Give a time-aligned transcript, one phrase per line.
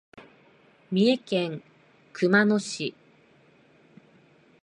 [0.89, 1.63] 三重県
[2.11, 2.95] 熊野市